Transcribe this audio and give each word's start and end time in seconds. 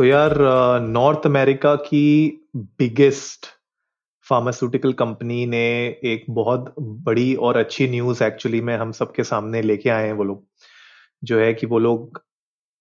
तो 0.00 0.04
यार 0.04 0.34
North 0.80 1.26
America 1.26 1.74
की 1.76 2.04
बिगेस्ट 2.56 3.46
फार्मास्यूटिकल 4.28 4.92
कंपनी 4.92 5.46
ने 5.46 5.58
एक 6.04 6.24
बहुत 6.30 6.74
बड़ी 6.78 7.34
और 7.34 7.56
अच्छी 7.56 7.88
न्यूज़ 7.88 8.22
एक्चुअली 8.24 8.60
में 8.60 8.76
हम 8.76 8.92
सबके 8.92 9.24
सामने 9.24 9.62
लेके 9.62 9.90
आए 9.90 10.06
हैं 10.06 10.12
वो 10.12 10.24
लोग। 10.24 10.44
जो 11.24 11.38
है 11.38 11.54
कि 11.54 11.66
वो 11.66 11.78
लोग 11.78 12.22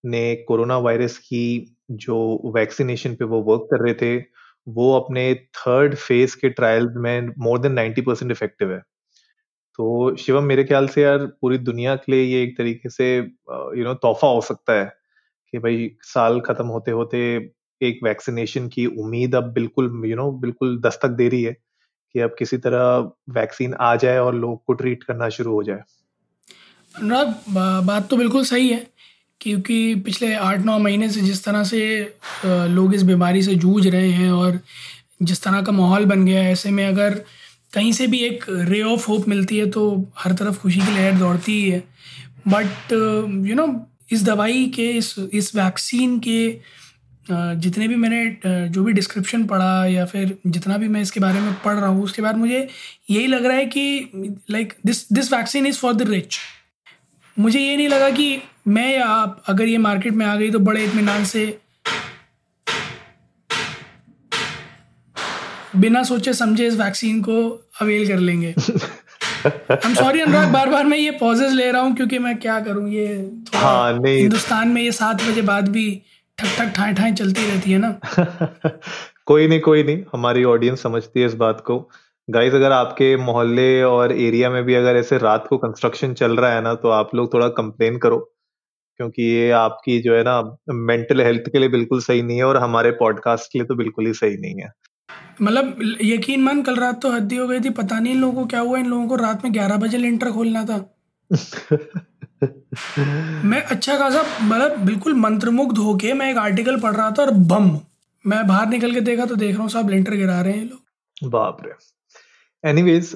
ने 0.06 0.36
कोरोना 0.36 0.78
वायरस 0.78 1.18
की 1.18 1.76
जो 1.92 2.20
वैक्सीनेशन 2.56 3.16
पे 3.16 3.26
वो 3.26 3.42
वर्क 3.42 3.68
कर 3.72 3.84
रहे 3.84 3.94
थे, 3.94 4.24
वो 4.68 5.00
अपने 5.00 5.34
थर्ड 5.36 5.96
फ़ेज़ 5.96 6.36
के 6.36 6.50
ट्रायल 6.50 6.88
में 6.96 7.28
more 7.40 7.60
than 7.60 7.74
ninety 7.74 8.02
percent 8.02 8.32
effective 8.32 8.72
है। 8.72 8.80
तो 9.76 10.16
शिवम, 10.16 10.44
मेरे 10.44 10.64
ख्याल 10.64 10.88
से 10.88 11.02
यार 11.02 11.26
पूरी 11.42 11.58
दुनिया 11.58 11.96
के 11.96 12.12
लिए 12.12 12.24
ये 12.24 12.44
एक 12.44 12.58
तरीके 12.58 12.90
से 12.90 13.16
यू 13.18 13.84
नो 13.84 13.94
तोहफा 13.94 14.28
हो 14.28 14.42
सकता 14.42 14.80
है। 14.80 14.99
कि 15.52 15.60
भाई 15.60 15.92
साल 16.04 16.40
खत्म 16.40 16.66
होते 16.66 16.92
होते 16.92 17.20
एक 17.82 18.00
वैक्सीनेशन 18.04 18.68
की 18.68 18.86
उम्मीद 18.86 19.36
अब 19.36 19.52
बिल्कुल 19.54 19.86
यू 19.86 20.08
you 20.08 20.16
नो 20.16 20.24
know, 20.24 20.42
बिल्कुल 20.42 20.78
दस्तक 20.80 21.10
दे 21.10 21.28
रही 21.30 21.44
है 21.44 21.58
कि 22.16 22.20
अब 22.20 22.36
किसी 22.40 22.58
तरह 22.58 23.12
वैक्सीन 23.30 23.74
आ 23.74 23.96
जाए 23.96 24.18
और 24.18 24.36
लोग 24.36 24.64
को 24.66 24.74
ट्रीट 24.74 25.04
करना 25.04 25.30
शुरू 25.30 25.54
हो 25.54 25.64
जाए। 25.64 25.82
अनुराग 26.96 27.36
बात 27.86 28.10
तो 28.10 28.18
बिल्कुल 28.18 28.44
सही 28.44 28.70
है 28.70 28.88
क्योंकि 29.42 29.96
पिछले 29.96 30.34
आठ 30.34 30.60
नौ 30.60 30.78
महीने 30.80 31.10
से 31.10 31.22
जिस 31.22 31.44
तरह 31.46 31.64
से 31.64 31.82
लोग 32.46 32.96
इस 32.96 33.04
बीमारी 33.04 33.44
से 33.44 33.56
जूझ 33.56 33.88
रहे 33.88 34.10
हैं 34.10 34.32
और 34.32 34.60
जिस 35.22 35.44
तरह 35.44 35.62
का 35.62 35.72
माहौल 35.72 36.06
बन 36.06 36.26
गया 36.26 36.44
है 36.44 36.52
ऐसे 36.52 36.72
में 36.72 36.86
अगर 36.88 37.14
कहीं 37.74 37.92
से 37.92 38.08
भी 38.08 38.20
एक 38.20 38.46
रे 38.50 38.82
ऑफ़ 38.82 39.08
होप 39.08 39.28
मिलती 39.28 39.58
है 39.58 39.70
तो 39.70 40.12
हर 40.18 40.34
तरफ़ 40.34 40.60
खुशी 40.60 40.80
की 40.80 40.92
लहर 40.92 41.20
दौड़ती 41.20 41.52
ही 41.52 41.70
है। 41.70 41.84
बट 42.48 42.94
यू 43.48 43.56
नो 43.56 43.68
इस 44.12 44.24
दवाई 44.24 44.66
के, 44.76 44.90
इस 44.92 45.16
इस 45.34 45.56
वैक्सीन 45.56 46.20
के 46.20 46.40
जितने 47.28 47.88
भी 47.88 47.96
मैंने 47.96 48.70
जो 48.70 48.84
भी 48.84 48.94
डिस्क्रिप्शन 48.94 49.44
पढ़ा 49.48 49.86
या 49.86 50.06
फिर 50.06 50.38
जितना 50.48 50.78
भी 50.78 50.88
मैं 50.88 51.02
इसके 51.02 51.20
बारे 51.20 51.40
में 51.40 51.54
पढ़ 51.66 51.76
रहा 51.76 51.88
हूँ, 51.88 52.04
उसके 52.04 52.22
बाद 52.22 52.38
मुझे 52.38 52.68
यही 53.12 53.28
लग 53.28 53.46
रहा 53.46 53.58
है 53.58 53.66
कि 53.68 54.38
like 54.52 54.74
this 54.86 55.12
this 55.14 55.32
vaccine 55.34 55.66
is 55.68 55.78
for 55.80 55.94
the 55.94 56.10
rich 56.10 56.38
मुझे 57.38 57.60
ये 57.60 57.76
नहीं 57.78 57.88
लगा 57.88 58.10
कि 58.10 58.42
मैं 58.68 58.92
या 58.94 59.06
आप, 59.06 59.44
अगर 59.48 59.68
ये 59.68 59.78
मार्केट 59.80 60.14
में 60.14 60.26
आ 60.26 60.36
गई 60.36 60.50
तो 60.52 60.60
बड़े 60.60 60.84
इतमान 60.86 61.26
से 61.26 61.46
बिना 65.76 66.04
सोचे 66.04 66.34
समझे 66.34 66.68
इस 66.68 66.74
वैक्सीन 66.76 67.22
को 67.22 67.36
अवेल 67.82 68.08
कर 68.08 68.20
लेंगे। 68.20 68.54
I'm 69.46 69.96
सॉरी 69.96 70.20
अनुराग 70.20 70.52
बार 70.54 70.70
बार 70.70 70.86
मैं 70.86 70.98
ये 70.98 71.12
पॉजेज 71.12 71.54
ले 71.54 71.72
रहा 71.72 71.82
हूँ 71.82 71.96
क्योंकि 71.96 72.20
मैं 72.20 72.38
क्या 72.40 72.60
करूँ? 72.60 72.90
ये 72.90 73.32
हाँ, 73.56 73.94
नहीं। 74.00 74.18
हिंदुस्तान 74.18 74.68
में 74.68 74.82
ये 74.82 74.92
सात 74.92 75.24
बजे 75.24 75.42
बाद 75.42 75.70
भी 75.70 76.02
ठक 76.38 76.58
ठक 76.58 76.74
ठाए 76.76 76.94
ठाए 76.94 77.12
चलती 77.12 77.48
रहती 77.48 77.72
है 77.72 77.78
ना? 77.78 78.00
कोई 79.26 79.48
नहीं 79.48 79.60
कोई 79.60 79.84
नहीं। 79.84 80.04
हमारी 80.14 80.44
ऑडियंस 80.44 80.82
समझती 80.84 81.20
है 81.20 81.26
इस 81.26 81.34
बात 81.34 81.62
को। 81.62 81.90
गाइस 82.30 82.54
अगर 82.54 82.72
आपके 82.72 83.16
मोहल्ले 83.18 83.84
और 83.84 84.12
एरिया 84.12 84.50
में 84.50 84.64
भी 84.64 84.74
अगर 84.76 84.96
ऐसे 84.96 85.18
रात 85.18 85.48
को 85.48 85.58
कंस्ट्रक्शन 85.58 86.14
चल 86.14 86.36
रहा 86.38 86.54
है 86.54 86.62
ना 86.62 86.74
तो 86.74 86.90
आप 86.90 87.16
लोग 87.16 87.34
थोड़ा 87.34 87.48
कंप्लेन 87.48 87.98
करो। 87.98 88.18
क्योंकि 88.98 89.24
ये 89.24 89.52
आपकी 89.52 90.00
जो 90.02 90.16
है 90.16 90.24
ना 90.24 90.58
मेंटल 90.70 91.22
हेल्थ 91.22 91.50
के 91.52 91.60
लिए 91.60 91.70
बिल्कुल 91.70 92.02
सही 92.02 92.22
नहीं 92.22 92.38
है 92.38 92.44
और 92.44 92.58
हमारे 92.58 92.92
पॉडकास्ट 92.92 93.52
के 93.54 93.60
लिए 93.60 93.66
तो 93.66 93.76
बिल्कुल 93.76 94.06
ही 94.06 94.14
सही 94.14 94.38
नहीं 94.38 94.62
है। 94.62 94.72
मतलब 95.42 95.98
यकीन 96.02 96.42
मान 96.44 96.62
कल 96.62 96.76
रात 96.76 97.02
तो 97.02 97.12
हद्दी 97.12 97.36
हो 97.36 97.48
गई 97.48 97.60
थी। 97.60 97.70
पता 97.72 98.00
नहीं 98.00 98.14
इन 98.14 98.22
लोगों 98.22 98.42
को 98.42 98.46
क्या 98.48 98.60
हुआ। 98.60 98.78
इन 98.80 98.86
लोगों 98.86 99.08
को 99.08 99.16
रात 99.16 99.44
में 99.44 99.54
ग्यारह 99.54 99.78
बजे 99.78 99.98
लिंटर 99.98 100.32
खोलना 100.32 100.64
था। 100.66 100.78
मैं 103.46 103.62
अच्छा 103.64 103.98
खासा 103.98 104.24
मतलब 104.42 104.78
बिल्कुल 104.86 105.14
मंत्रमुग्ध 105.14 105.78
होके 105.78 106.14
मैं 106.14 106.30
एक 106.32 106.38
आर्टिकल 106.38 106.80
पढ़ 106.80 106.96
रहा 106.96 107.12
था 107.12 107.24
और 107.24 107.32
बम 107.52 107.70
मैं 108.26 108.46
बाहर 108.48 108.68
निकल 108.68 108.94
के 108.94 109.02
देखा 109.02 109.26
तो 109.26 109.36
देख 109.36 109.54
रहा 109.54 109.62
हूँ 109.62 109.70
सब 109.70 109.90
लिंटर 109.90 110.16
गिरा 110.16 110.42
रहे 110.42 110.54
हैं 110.54 110.66
लोग। 110.66 111.30
बाप 111.30 111.58
रे। 111.66 111.74
Anyways 112.64 113.12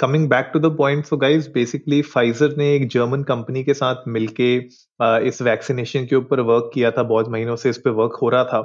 coming 0.00 0.28
back 0.28 0.50
to 0.52 0.58
the 0.58 0.66
point 0.76 1.06
so 1.06 1.16
guys 1.16 1.48
basically 1.48 2.02
Pfizer 2.02 2.54
ने 2.58 2.74
एक 2.74 2.88
जर्मन 2.88 3.22
कंपनी 3.22 3.64
के 3.64 3.74
साथ 3.74 4.08
मिलके 4.08 4.50
uh, 4.60 5.18
इस 5.18 5.42
वैक्सीनेशन 5.42 6.06
के 6.06 6.16
ऊपर 6.16 6.40
वर्क 6.40 6.70
किया 6.74 6.90
था 6.90 7.02
बहुत 7.02 7.28
महीनों 7.28 7.56
से 7.56 7.70
इस 7.70 7.78
पे 7.78 7.90
वर्क 7.90 8.18
हो 8.22 8.28
रहा 8.28 8.44
था। 8.44 8.60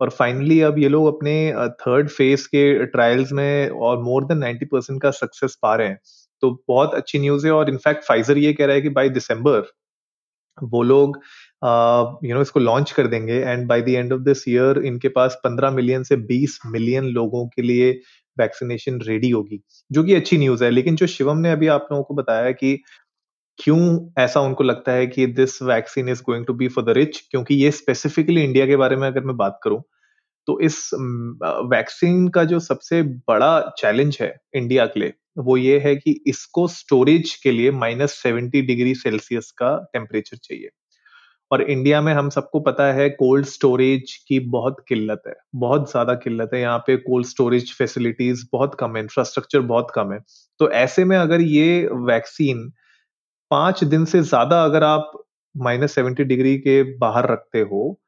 और 0.00 0.10
फाइनली 0.10 0.60
अब 0.62 0.78
ये 0.78 0.88
लोग 0.88 1.06
अपने 1.08 1.34
थर्ड 1.80 2.08
फ़ेज़ 2.10 2.46
के 2.48 2.84
ट्रायल्स 2.86 3.32
में 3.32 3.68
और 3.70 4.02
मोर 4.02 4.24
देन 4.24 4.38
नाइन्टी 4.38 4.66
परसेंट 4.66 5.00
का 5.02 5.10
सक्सेस 5.12 5.58
पा 5.62 5.74
रहे 5.74 5.88
हैं। 5.88 5.98
तो 6.42 6.50
बहुत 6.68 6.94
अच्छी 6.94 7.18
न्यूज़ 7.18 7.46
है 7.46 7.52
और 7.52 7.70
इनफैक्ट 7.70 8.04
फाइजर 8.04 8.38
ये 8.38 8.52
कह 8.52 8.66
रहा 8.66 8.74
है 8.74 8.82
कि 8.82 8.88
बाई 8.90 9.08
दिसंबर 9.10 9.66
वो 10.58 10.82
लोग 10.82 11.16
यू 12.24 12.34
नो 12.34 12.40
इसको 12.42 12.60
लॉन्च 12.60 12.90
कर 12.92 13.06
देंगे 13.06 13.34
and 13.40 13.66
by 13.68 13.82
the 13.82 13.88
end 13.90 14.12
of 14.12 14.20
this 14.22 14.48
year 14.48 14.78
इनके 14.86 15.08
पास 15.10 15.40
15 15.44 15.70
मिलियन 15.70 16.02
से 16.02 16.16
20 16.28 16.58
मिलियन 16.66 17.04
लोगों 17.10 17.46
के 17.48 17.62
लिए 17.62 17.90
वैक्सीनेशन 18.36 19.00
रेडी 19.02 19.30
होगी, 19.30 19.60
जो 19.90 20.02
कि 20.04 20.14
अच्छी 20.14 20.38
न्यूज़ 20.38 20.64
है। 20.64 20.70
लेकिन 20.70 20.96
जो 20.96 21.06
शिवम 21.08 21.38
ने 21.38 21.52
अभी 21.52 21.66
आप 21.68 21.88
लोगों 21.92 22.04
को 22.04 22.14
बताया 22.14 22.50
कि 22.52 22.74
क्यों 23.58 23.78
ऐसा 24.18 24.40
उनको 24.40 24.64
लगता 24.64 24.92
है 24.92 25.06
कि 25.06 25.26
this 25.28 25.62
vaccine 25.62 26.08
is 26.08 26.22
going 26.22 26.46
to 26.46 26.54
be 26.54 26.68
for 26.68 26.84
the 26.84 26.96
rich 26.96 27.20
क्योंकि 27.30 27.54
ये 27.54 27.70
स्पेसिफिकली 27.72 28.44
इंडिया 28.44 28.66
के 28.66 28.76
बारे 28.76 28.96
में 28.96 29.06
अगर 29.08 29.24
मैं 29.24 29.36
बात 29.36 29.60
करूँ 29.64 29.82
तो 30.48 30.58
इस 30.60 30.78
वैक्सीन 30.94 32.28
का 32.28 32.44
जो 32.44 32.58
सबसे 32.60 33.02
बड़ा 33.28 33.60
चैलेंज 33.78 34.18
है 34.20 34.34
इंडिया 34.56 34.86
के 34.86 35.00
लिए, 35.00 35.12
वो 35.38 35.56
ये 35.56 35.78
है 35.78 35.94
कि 35.96 36.12
इसको 36.26 36.66
स्टोरेज 36.68 37.34
के 37.42 37.50
लिए 37.52 37.70
माइनस 37.72 38.12
सेवेंटी 38.22 38.62
डिग्री 38.62 38.94
सेल्सियस 38.96 39.50
का 39.58 39.76
टेम्परेचर 39.92 40.36
चाहिए। 40.38 40.70
और 41.50 41.62
इंडिया 41.64 42.00
में 42.02 42.12
हम 42.14 42.28
सबको 42.30 42.60
पता 42.60 42.92
है 42.92 43.08
कोल्ड 43.10 43.46
स्टोरेज 43.46 44.14
की 44.28 44.38
बहुत 44.48 44.84
किल्लत 44.88 45.22
है, 45.28 45.34
बहुत 45.56 45.90
ज़्यादा 45.90 46.14
किल्लत 46.16 46.50
है। 46.54 46.60
यहाँ 46.60 46.78
पे 46.86 46.96
कोल्ड 46.98 47.26
स्टोरेज 47.26 47.72
फैसिलिटीज़ 47.78 48.44
बहुत 48.52 48.74
कम 48.80 48.96
है 48.96 49.02
इंफ्रास्ट्रक्चर 49.02 49.60
बहुत 49.66 49.90
कम 49.94 50.12
है। 50.12 50.20
तो 50.60 50.70
ऐसे 50.72 51.04
में 51.04 51.16
अगर 51.18 51.40
ये 51.42 51.88
वैक्सीन 52.06 52.70
पाँच 53.50 53.84
दिन 53.86 54.04
से 54.04 54.20
ज़्यादा 54.22 54.62
अगर 54.64 54.84
आप 54.84 55.12
माइनस 55.54 55.94
सेवेंटी 55.94 56.24
डिग्री 56.24 56.56
के 56.58 56.82
बाहर 56.98 57.30
रखते 57.30 57.60
हो 57.62 57.98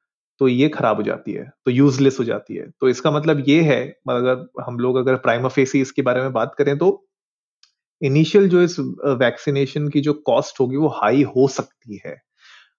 तो 0.41 0.49
ये 0.49 0.69
खराब 0.71 0.97
हो 0.97 1.03
जाती 1.03 1.33
है 1.33 1.45
तो 1.65 1.71
यूजलेस 1.71 2.19
हो 2.19 2.25
जाती 2.25 2.55
है। 2.57 2.67
तो 2.81 2.89
इसका 2.89 3.11
मतलब 3.11 3.43
ये 3.49 3.61
है, 3.63 3.81
अगर 4.11 4.47
हम 4.63 4.79
लोग 4.79 4.97
अगर 4.97 5.17
प्राइम 5.19 5.49
फेसी 5.49 5.81
इसके 5.81 6.03
बारे 6.03 6.21
में 6.21 6.33
बात 6.33 6.55
करें 6.59 6.77
तो 6.79 7.07
इनिशियल 8.03 8.49
जो 8.49 8.63
इस 8.63 8.77
वैक्सीनेशन 8.79 9.89
की 9.89 10.01
जो 10.01 10.13
कॉस्ट 10.27 10.61
होगी, 10.61 10.77
वो 10.77 10.89
हाई 10.97 11.23
हो 11.27 11.47
सकती 11.51 12.01
है। 12.07 12.17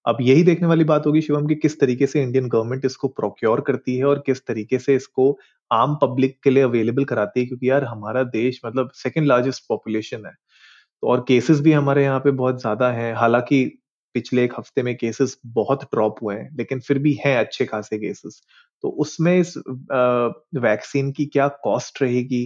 अब 0.06 0.18
यही 0.22 0.44
देखने 0.44 0.68
वाली 0.68 0.84
बात 0.84 1.06
होगी, 1.06 1.22
शिवम, 1.22 1.48
की 1.48 1.56
किस 1.56 1.80
तरीके 1.80 2.08
से 2.08 2.22
इंडियन 2.24 2.48
गवर्नमेंट 2.50 2.86
इसको 2.86 3.08
प्रोक्योर 3.10 3.62
करती 3.62 3.98
है 3.98 4.06
और 4.06 4.24
किस 4.26 4.46
तरीके 4.48 4.80
से 4.80 4.96
इसको 4.96 5.38
आम 5.72 5.96
पब्लिक 6.02 6.38
के 6.44 6.50
लिए 6.50 6.64
अवेलेबल 6.64 7.04
कराती 7.06 7.40
है, 7.40 7.46
क्योंकि 7.46 7.70
यार 7.70 7.84
हमारा 7.86 8.24
देश 8.32 8.60
मतलब 8.66 8.90
सेकंड 8.96 9.28
लार्जेस्ट 9.28 9.64
पॉपुलेशन 9.70 10.26
है। 10.26 10.34
और 11.04 11.26
केसेस 11.28 11.60
भी 11.60 11.72
हमारे 11.74 12.04
यहाँ 12.04 12.20
पे 12.20 12.32
बहुत 12.34 12.62
ज़्यादा 12.62 12.92
हैं। 12.92 13.14
हालाँकि 13.16 13.64
पिछले 14.16 14.44
एक 14.44 14.54
हफ़्ते 14.58 14.84
में 14.84 14.96
केसेस 14.98 15.38
बहुत 15.48 15.84
ड्रॉप 15.86 16.16
हुए 16.24 16.36
हैं, 16.36 16.50
लेकिन 16.58 16.80
फिर 16.80 17.00
भी 17.00 17.14
हैं 17.26 17.38
अच्छे 17.38 17.66
खासे 17.66 17.98
केसेस 18.00 18.42
तो 18.84 18.90
उसमें 19.00 19.38
इस 19.40 19.54
वैक्सीन 20.58 21.12
की 21.12 21.26
क्या 21.28 21.48
कॉस्ट 21.64 22.02
रहेगी? 22.02 22.44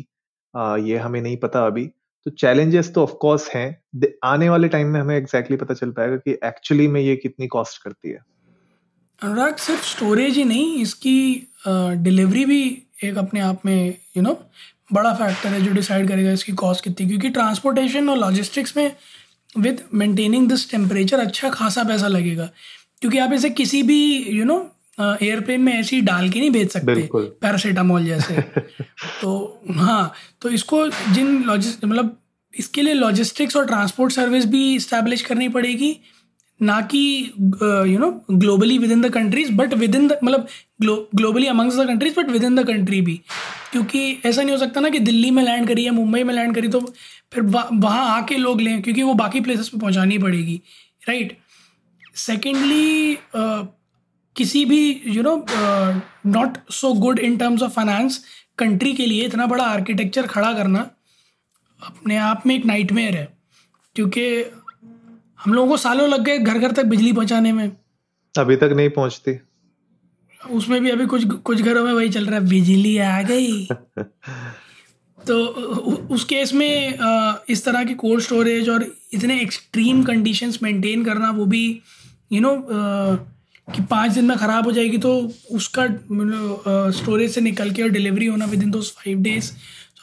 ये 0.81 0.97
हमें 0.97 1.21
नहीं 1.21 1.37
पता 1.37 1.65
अभी। 1.65 1.85
तो 2.25 2.31
चैलेंजेस 2.31 2.93
तो 2.93 3.03
ऑफकोर्स 3.03 3.49
हैं। 3.49 4.09
आने 4.23 4.49
वाले 4.49 4.67
टाइम 4.67 4.87
में 4.87 4.99
हमें 4.99 5.15
एग्जैक्टली 5.17 5.55
exactly 5.55 5.67
पता 5.67 5.73
चल 5.75 5.91
पाएगा 5.91 6.15
कि 6.17 6.37
एक्चुअली 6.45 6.87
में 6.87 6.99
ये 7.01 7.15
कितनी 7.15 7.47
कॉस्ट 7.47 7.81
करती 7.83 8.09
है। 8.09 8.19
अनुराग, 9.19 9.55
सिर्फ़ 9.57 9.83
स्टोरेज 9.85 10.37
ही 10.37 10.43
नहीं, 10.43 10.75
इसकी 10.77 11.47
डिलीवरी 11.99 12.45
भी 12.45 12.61
एक 13.03 13.17
अपने 13.17 13.39
आप 13.39 13.61
में 13.65 13.97
यू 14.17 14.23
नो 14.23 14.33
बड़ा 14.93 15.13
फैक्टर 15.13 15.49
है 15.49 15.61
जो 15.61 15.71
डिसाइड 15.71 16.07
करेगा 16.07 16.31
इसकी 16.31 16.51
कॉस्ट 16.51 16.83
कितनी। 16.83 17.07
क्योंकि 17.07 17.29
ट्रांसपोर्टेशन 17.29 18.09
और 18.09 18.17
लॉजिस्टिक्स 18.17 18.77
में 18.77 18.91
विद 19.57 19.81
मेंटेनिंग 19.93 20.47
दिस 20.49 20.69
टेम्परेचर 20.71 21.19
अच्छा 21.19 21.49
खासा 21.49 21.83
पैसा 21.83 22.07
लगेगा। 22.07 22.49
क्योंकि 23.01 23.17
आप 23.17 23.33
इसे 23.33 23.49
किसी 23.49 23.83
भी 23.83 23.99
यू 24.29 24.45
नो 24.45 24.59
एयरप्लेन 24.99 25.61
में 25.61 25.73
ऐसी 25.73 26.01
डाल 26.01 26.29
के 26.29 26.39
नहीं 26.39 26.49
भेज 26.49 26.69
सकते। 26.69 27.07
पैरासीटामोल 27.41 28.05
जैसे। 28.05 28.41
तो 29.21 29.61
हाँ 29.71 30.13
तो 30.41 30.49
इसको 30.49 30.87
जिन 30.87 31.43
लॉजिस्ट 31.43 31.85
मतलब 31.85 32.17
इसके 32.53 32.81
लिए 32.81 32.93
लॉजिस्टिक्स 32.93 33.55
और 33.57 33.65
ट्रांसपोर्ट 33.65 34.13
सर्विस 34.13 34.45
भी 34.45 34.75
इस्टेब्लिश 34.75 35.21
करनी 35.21 35.49
पड़ेगी। 35.49 35.97
ना 36.59 36.79
कि 36.91 36.99
you 37.37 37.97
know 37.99 38.09
globally 38.31 38.77
within 38.91 39.01
the 39.01 39.09
countries 39.13 39.51
but 39.53 39.73
within 39.95 40.07
the 40.07 40.17
मतलब 40.23 40.47
globally 41.15 41.47
amongst 41.47 41.75
the 41.79 41.87
countries 41.87 42.19
but 42.19 42.29
within 42.43 42.55
the 42.55 42.65
country 42.67 43.01
भी। 43.01 43.19
क्योंकि 43.71 44.21
ऐसा 44.25 44.41
नहीं 44.41 44.51
हो 44.51 44.57
सकता 44.57 44.81
ना 44.81 44.89
कि 44.89 44.99
दिल्ली 45.01 45.31
में 45.31 45.43
लैंड 45.43 45.67
करी 45.67 45.85
या 45.85 45.91
मुंबई 45.91 46.23
में 46.23 46.33
लैंड 46.33 46.55
करी 46.55 46.67
तो 46.67 46.79
फिर 47.33 47.43
वहाँ 47.43 48.05
आके 48.09 48.37
लोग 48.37 48.61
लें, 48.61 48.81
क्योंकि 48.81 49.03
वो 49.03 49.13
बाकी 49.13 49.39
प्लेसेस 49.41 49.69
पे 49.69 49.79
पहुँचानी 49.79 50.17
पड़ेगी 50.17 50.61
राइट 51.07 51.37
सेकेंडली 52.17 53.17
किसी 54.35 54.63
भी 54.65 55.01
you 55.07 55.23
know 55.23 55.45
not 56.27 56.57
so 56.71 56.93
good 56.95 57.19
in 57.19 57.37
terms 57.37 57.61
of 57.63 57.71
finance 57.71 58.23
country 58.57 58.93
के 58.93 59.05
लिए 59.05 59.25
इतना 59.25 59.45
बड़ा 59.45 59.63
आर्किटेक्चर 59.63 60.27
खड़ा 60.27 60.53
करना 60.53 60.79
अपने 61.79 62.17
आप 62.17 62.43
में 62.47 62.55
एक 62.55 62.65
नाइटमेयर 62.65 63.15
है। 63.15 63.27
क्योंकि 63.95 64.21
हम 65.45 65.53
लोगों 65.53 65.69
को 65.69 65.77
सालों 65.77 66.07
लग 66.09 66.21
गए 66.21 66.37
घर 66.37 66.57
घर 66.57 66.71
तक 66.71 66.85
बिजली 66.85 67.11
पहुँचाने 67.13 67.51
में। 67.51 67.71
अभी 68.35 68.55
तक 68.55 68.73
नहीं 68.75 68.89
पहुँचती। 68.89 69.39
उसमें 70.41 70.81
भी 70.81 70.89
अभी 70.89 71.05
कुछ 71.05 71.25
कुछ 71.43 71.61
घरों 71.61 71.83
में 71.85 71.91
वही 71.93 72.09
चल 72.09 72.25
रहा 72.25 72.39
है 72.39 72.47
बिजली 72.47 72.97
आ 72.97 73.21
गई। 73.21 73.65
तो 75.27 75.45
उस 76.15 76.23
केस 76.23 76.53
में 76.53 76.97
इस 77.49 77.63
तरह 77.65 77.83
की 77.83 77.93
कोल्ड 77.93 78.23
स्टोरेज 78.23 78.69
और 78.69 78.85
इतने 79.13 79.39
एक्सट्रीम 79.41 80.03
कंडीशंस 80.03 80.59
मेंटेन 80.63 81.05
करना 81.05 81.29
वो 81.29 81.45
भी 81.45 81.63
यू 82.33 82.41
नो 82.41 82.51
कि 83.75 83.81
पाँच 83.81 84.11
दिन 84.11 84.25
में 84.25 84.37
ख़राब 84.37 84.65
हो 84.65 84.71
जाएगी 84.71 84.97
तो 84.97 85.13
उसका 85.51 85.87
स्टोरेज 86.91 87.31
से 87.31 87.41
निकल 87.41 87.71
के 87.71 87.83
और 87.83 87.89
डिलीवरी 87.89 88.25
होना 88.25 88.45
विद 88.45 88.63
इन 88.63 88.71
दो 88.71 88.81
फाइव 88.81 89.21
डेज़ 89.21 89.51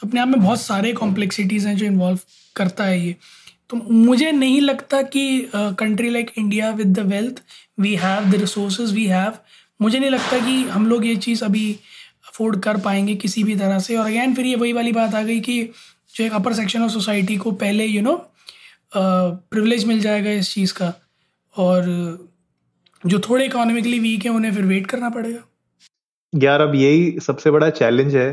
अपने 0.03 0.19
आप 0.19 0.27
में 0.27 0.39
बहुत 0.39 0.61
सारे 0.61 0.93
कॉम्प्लेक्सिटीज़ 0.93 1.67
हैं 1.67 1.77
जो 1.77 1.85
इन्वॉल्व 1.85 2.19
करता 2.55 2.83
है 2.83 3.07
ये। 3.07 3.15
तो 3.73 3.93
मुझे 3.93 4.31
नहीं 4.31 4.59
लगता 4.61 5.01
कि 5.01 5.49
country 5.55 6.09
like 6.09 6.31
India 6.37 6.69
with 6.71 6.87
the 6.97 7.05
wealth 7.07 7.41
we 7.79 7.93
have 7.95 8.25
the 8.31 8.35
resource 8.39 8.79
we 8.93 9.05
have 9.07 9.33
मुझे 9.79 9.99
नहीं 9.99 10.09
लगता 10.09 10.39
कि 10.39 10.63
हम 10.69 10.85
लोग 10.87 11.05
ये 11.05 11.15
चीज़ 11.15 11.43
अभी 11.45 11.71
अफोर्ड 12.29 12.59
कर 12.63 12.77
पाएँगे 12.77 13.15
किसी 13.15 13.43
भी 13.43 13.55
तरह 13.55 13.79
से। 13.79 13.95
और 13.95 14.05
अगैन 14.05 14.33
फिर 14.35 14.45
ये 14.45 14.55
वही 14.55 14.73
वाली 14.73 14.91
बात 14.91 15.15
आ 15.15 15.21
गई 15.21 15.39
कि 15.39 15.61
जो 16.15 16.23
एक 16.23 16.33
अपर 16.33 16.53
सेक्शन 16.53 16.81
ऑफ़ 16.81 16.91
सोसाइटी 16.91 17.37
को 17.37 17.51
पहले 17.63 17.85
यू 17.85 18.01
नो 18.01 18.15
प्रिविलेज 18.95 19.85
मिल 19.85 19.99
जाएगा 20.01 20.31
इस 20.31 20.53
चीज़ 20.53 20.73
का। 20.73 20.93
और 21.55 21.89
जो 23.03 23.19
थोड़े 23.19 23.45
इकोनॉमिकली 23.45 23.99
वीक 23.99 24.25
है, 24.25 24.31
उन्हें 24.31 24.53
फिर 24.55 24.65
वेट 24.65 24.87
करना 24.87 25.09
पड़ेगा। 25.09 25.39
यार, 26.33 26.61
अब 26.61 26.75
यही 26.75 27.19
सबसे 27.21 27.51
बड़ा 27.51 27.69
चैलेंज 27.71 28.15
है 28.15 28.29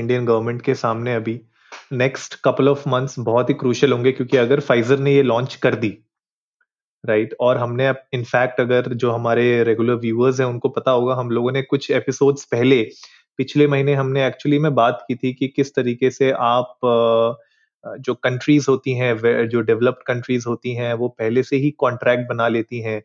इंडियन 0.00 0.24
गवर्नमेंट 0.24 0.62
के 0.62 0.74
सामने 0.74 1.14
अभी। 1.14 1.40
नेक्स्ट 1.92 2.34
कपल 2.44 2.68
ऑफ़ 2.68 2.88
मंथ्स 2.88 3.18
बहुत 3.18 3.48
ही 3.50 3.54
क्रूशल 3.54 3.92
होंगे 3.92 4.12
क्योंकि 4.12 4.36
अगर 4.36 4.60
फाइजर 4.60 4.98
ने 4.98 5.14
ये 5.14 5.22
लॉन्च 5.22 5.54
कर 5.54 5.74
दी 5.74 5.98
राइट 7.04 7.24
right? 7.24 7.40
और 7.40 7.56
हमने 7.58 7.88
इनफैक्ट 8.14 8.60
अगर 8.60 8.92
जो 8.94 9.10
हमारे 9.10 9.62
रेगुलर 9.64 9.94
व्यूअर्स 9.94 10.40
हैं, 10.40 10.46
उनको 10.46 10.68
पता 10.68 10.90
होगा, 10.90 11.14
हम 11.14 11.30
लोगों 11.30 11.52
ने 11.52 11.62
कुछ 11.62 11.90
एपिसोड्स 11.90 12.44
पहले, 12.44 12.82
पिछले 13.38 13.66
महीने 13.66 13.94
हमने 13.94 14.26
एक्चुअली 14.26 14.58
में 14.58 14.74
बात 14.74 15.04
की 15.08 15.14
थी 15.14 15.32
कि 15.32 15.48
किस 15.48 15.74
तरीके 15.74 16.10
से 16.10 16.30
आप 16.30 16.78
जो 17.84 18.14
कंट्रीज़ 18.14 18.66
होती 18.68 18.92
हैं 18.92 19.48
जो 19.48 19.60
डेवलप्ड 19.60 20.02
कंट्रीज़ 20.06 20.44
होती 20.48 20.74
हैं, 20.74 20.92
वो 20.94 21.08
पहले 21.08 21.42
से 21.42 21.56
ही 21.56 21.70
कॉन्ट्रैक्ट 21.78 22.28
बना 22.28 22.48
लेती 22.48 22.80
हैं 22.80 23.02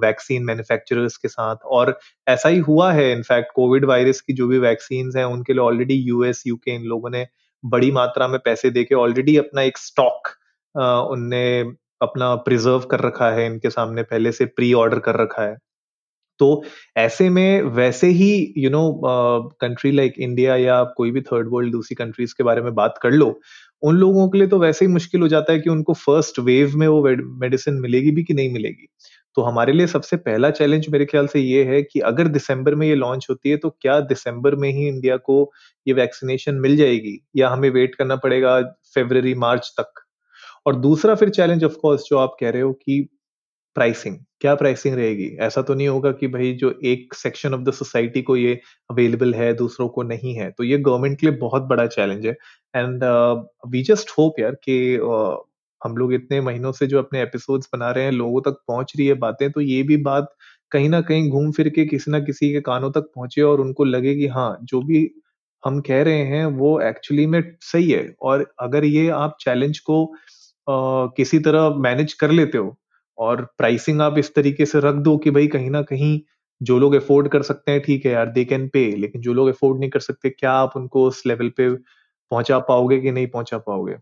वैक्सीन 0.00 0.44
मैन्युफैक्चरर्स 0.44 1.16
के 1.16 1.28
साथ 1.28 1.56
और 1.64 1.98
ऐसा 2.28 2.48
ही 2.48 2.58
हुआ 2.58 2.92
है 2.92 3.10
इनफैक्ट 3.12 3.52
कोविड 3.54 3.84
वायरस 3.84 4.20
की 4.20 4.32
जो 4.32 4.48
भी 4.48 4.58
वैक्सीन 4.58 5.12
हैं, 5.16 5.24
उनके 5.24 5.52
लिए 5.52 5.62
ऑलरेडी 5.62 5.94
यूएस 5.94 6.42
यूके 6.46 6.70
इन 6.70 6.82
लोगों 6.82 7.10
ने 7.10 7.26
बड़ी 7.64 7.90
मात्रा 7.92 8.28
में 8.28 8.38
पैसे 8.44 8.70
देके 8.70 8.94
ऑलरेडी 8.96 9.36
अपना 9.38 9.62
एक 9.62 9.78
स्टॉक 9.78 10.28
उनने 11.10 11.44
अपना 12.02 12.34
प्रिजर्व 12.38 12.80
कर 12.90 13.00
रखा 13.00 13.30
है, 13.32 13.46
इनके 13.46 13.70
सामने 13.70 14.02
पहले 14.04 14.32
से 14.32 14.44
प्री 14.46 14.72
ऑर्डर 14.74 14.98
कर 15.00 15.16
रखा 15.16 15.42
है। 15.42 15.56
तो 16.40 16.62
ऐसे 16.98 17.28
में 17.30 17.62
वैसे 17.74 18.08
ही 18.12 18.30
you 18.58 18.70
know 18.70 18.82
country 19.60 19.92
like 19.92 20.14
India 20.20 20.56
या 20.56 20.82
कोई 20.96 21.10
भी 21.10 21.20
थर्ड 21.22 21.48
वर्ल्ड 21.52 21.72
दूसरी 21.72 21.94
कंट्रीज़ 21.96 22.34
के 22.38 22.44
बारे 22.44 22.62
में 22.62 22.74
बात 22.74 22.98
कर 23.02 23.10
लो, 23.12 23.40
उन 23.82 23.96
लोगों 23.96 24.28
के 24.30 24.38
लिए 24.38 24.48
तो 24.48 24.58
वैसे 24.60 24.84
ही 24.86 24.92
मुश्किल 24.92 25.22
हो 25.22 25.28
जाता 25.28 25.52
है 25.52 25.60
कि 25.60 25.70
उनको 25.70 25.94
फ़र्स्ट 25.96 26.38
वेव 26.42 26.76
में 26.78 26.86
वो 26.88 27.02
मेडिसिन 27.40 27.74
मिलेगी 27.80 28.10
भी 28.12 28.24
कि 28.24 28.34
नहीं 28.34 28.52
मिलेगी। 28.52 28.88
तो 29.36 29.42
हमारे 29.42 29.72
लिए 29.72 29.86
सबसे 29.86 30.16
पहला 30.16 30.50
चैलेंज 30.50 30.86
मेरे 30.90 31.04
ख्याल 31.04 31.26
से 31.26 31.40
ये 31.40 31.64
है 31.64 31.82
कि 31.82 32.00
अगर 32.00 32.28
दिसंबर 32.28 32.74
में 32.74 32.86
ये 32.86 32.94
लॉन्च 32.94 33.26
होती 33.30 33.50
है 33.50 33.56
तो 33.56 33.70
क्या 33.70 34.00
दिसंबर 34.00 34.54
में 34.54 34.70
ही 34.70 34.88
इंडिया 34.88 35.16
को 35.16 35.52
ये 35.86 35.94
वैक्सीनेशन 35.94 36.54
मिल 36.54 36.76
जाएगी? 36.76 37.18
या 37.36 37.48
हमें 37.48 37.70
वेट 37.70 37.94
करना 37.94 38.16
पड़ेगा 38.16 38.60
फेबररी 38.94 39.34
मार्च 39.34 39.74
तक? 39.80 39.92
और 40.66 40.76
दूसरा 40.76 41.14
फिर 41.14 41.30
चैलेंज 41.30 41.64
ऑफ़ 41.64 41.74
कोर्स 41.74 42.04
जो 42.10 42.18
आप 42.18 42.36
कह 42.40 42.50
रहे 42.50 42.62
हो 42.62 42.72
कि 42.72 43.00
प्राइसिंग 43.76 44.16
क्या 44.40 44.54
प्राइसिंग 44.54 44.94
रहेगी? 44.94 45.26
ऐसा 45.40 45.62
तो 45.62 45.74
नहीं 45.74 45.88
होगा 45.88 46.12
कि 46.12 46.28
भाई 46.28 46.52
जो 46.52 46.74
एक 46.84 47.14
सेक्शन 47.14 47.54
ऑफ़ 47.54 47.60
द 47.60 47.72
सोसाइटी 47.72 48.22
को 48.22 48.36
ये 48.36 48.54
अवेलेबल 48.90 49.34
है 49.34 49.52
दूसरों 49.54 49.88
को 49.88 50.02
नहीं 50.02 50.34
है। 50.34 50.50
तो 50.50 50.64
ये 50.64 50.78
गवर्नमेंट 50.78 51.18
के 51.20 51.26
लिए 51.26 51.36
बहुत 51.38 51.62
बड़ा 51.62 51.86
चैलेंज 51.86 52.26
है। 52.26 52.36
एंड 52.76 53.04
वी 53.68 53.82
जस्ट 53.82 54.10
होप 54.18 54.40
यार 54.40 54.54
कि 54.64 54.98
uh, 54.98 55.36
हम 55.84 55.96
लोग 55.96 56.12
इतने 56.14 56.40
महीनों 56.40 56.72
से 56.72 56.86
जो 56.86 56.98
अपने 56.98 57.22
एपिसोड्स 57.22 57.68
बना 57.74 57.90
रहे 57.90 58.04
हैं 58.04 58.12
लोगों 58.12 58.40
तक 58.42 58.58
पहुँच 58.68 58.92
रही 58.98 59.06
है 59.06 59.14
बातें 59.20 59.50
तो 59.52 59.60
ये 59.60 59.82
भी 59.82 59.96
बात 60.02 60.34
कहीं 60.72 60.88
ना 60.88 61.00
कहीं 61.02 61.30
घूम 61.30 61.50
फिर 61.52 61.68
के 61.70 61.84
किसी 61.86 62.10
ना 62.10 62.20
किसी 62.20 62.52
के 62.52 62.60
कानों 62.62 62.90
तक 62.92 63.10
पहुँचे 63.16 63.42
और 63.42 63.60
उनको 63.60 63.84
लगे 63.84 64.14
कि 64.14 64.26
हाँ 64.28 64.56
जो 64.64 64.80
भी 64.82 65.08
हम 65.64 65.80
कह 65.80 66.02
रहे 66.02 66.24
हैं 66.26 66.44
वो 66.54 66.80
एक्चुअली 66.82 67.26
में 67.26 67.42
सही 67.62 67.90
है। 67.90 68.14
और 68.22 68.46
अगर 68.60 68.84
ये 68.84 69.08
आप 69.12 69.36
चैलेंज 69.40 69.78
को 69.80 70.04
आ, 70.68 71.06
किसी 71.16 71.38
तरह 71.40 71.68
मैनेज 71.78 72.12
कर 72.14 72.30
लेते 72.30 72.58
हो 72.58 72.76
और 73.18 73.42
प्राइसिंग 73.58 74.00
आप 74.02 74.18
इस 74.18 74.34
तरीके 74.34 74.66
से 74.66 74.80
रख 74.80 74.94
दो 75.04 75.16
कि 75.18 75.30
भाई 75.30 75.46
कहीं 75.48 75.70
ना 75.70 75.82
कहीं 75.82 76.20
जो 76.60 76.78
लोग 76.78 76.94
अफोर्ड 76.94 77.28
कर 77.28 77.42
सकते 77.42 77.72
हैं 77.72 77.80
ठीक 77.82 78.06
है 78.06 78.12
यार 78.12 78.30
दे 78.32 78.44
कैन 78.44 78.68
पे 78.68 78.84
लेकिन 78.96 79.22
जो 79.22 79.32
लोग 79.34 79.48
अफोर्ड 79.48 79.80
नहीं 79.80 79.90
कर 79.90 80.00
सकते 80.00 80.30
क्या 80.30 80.52
आप 80.54 80.76
उनको 80.76 81.06
उस 81.08 81.22
लेवल 81.26 81.48
पे 81.56 81.70
पहुँचा 81.74 82.58
पाओगे 82.68 83.00
कि 83.00 83.10
नहीं 83.12 83.26
पहुँचा 83.28 83.58
पाओगे? 83.60 83.96